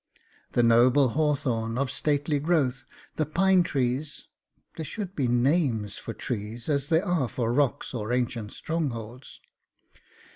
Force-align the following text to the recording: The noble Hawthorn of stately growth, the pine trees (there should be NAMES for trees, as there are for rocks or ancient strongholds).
The 0.53 0.63
noble 0.63 1.09
Hawthorn 1.09 1.77
of 1.77 1.91
stately 1.91 2.39
growth, 2.39 2.85
the 3.17 3.25
pine 3.27 3.61
trees 3.61 4.29
(there 4.75 4.83
should 4.83 5.15
be 5.15 5.27
NAMES 5.27 5.99
for 5.99 6.11
trees, 6.15 6.67
as 6.69 6.87
there 6.87 7.05
are 7.05 7.27
for 7.27 7.53
rocks 7.53 7.93
or 7.93 8.11
ancient 8.11 8.51
strongholds). 8.51 9.39